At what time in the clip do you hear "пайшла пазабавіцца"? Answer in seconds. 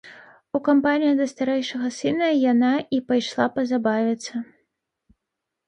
3.13-4.33